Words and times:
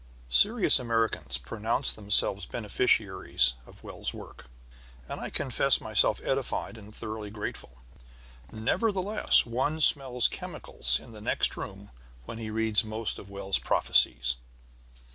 Serious 0.29 0.79
Americans 0.79 1.37
pronounce 1.37 1.91
themselves 1.91 2.47
beneficiaries 2.47 3.53
of 3.67 3.83
Wells' 3.83 4.15
works, 4.15 4.47
and 5.07 5.21
I 5.21 5.29
confess 5.29 5.79
myself 5.79 6.19
edified 6.23 6.75
and 6.75 6.91
thoroughly 6.95 7.29
grateful. 7.29 7.83
Nevertheless, 8.51 9.45
one 9.45 9.79
smells 9.79 10.27
chemicals 10.27 10.99
in 10.99 11.11
the 11.11 11.21
next 11.21 11.55
room 11.55 11.91
when 12.25 12.39
he 12.39 12.49
reads 12.49 12.83
most 12.83 13.19
of 13.19 13.29
Wells' 13.29 13.59
prophecies. 13.59 14.37